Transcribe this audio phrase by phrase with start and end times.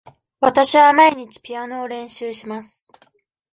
[0.39, 2.91] わたしは毎日ピアノを練習します。